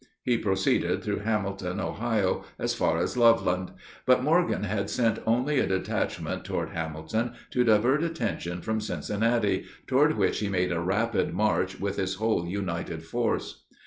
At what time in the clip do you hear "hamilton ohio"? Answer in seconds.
1.19-2.43